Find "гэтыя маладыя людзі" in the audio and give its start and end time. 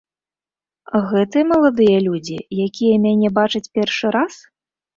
1.11-2.37